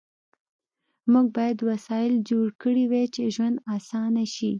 موږ 1.11 1.27
باید 1.37 1.57
وسایل 1.69 2.13
جوړ 2.29 2.47
کړي 2.61 2.85
وای 2.91 3.05
چې 3.15 3.23
ژوند 3.35 3.55
آسانه 3.75 4.23
شي 4.35 4.49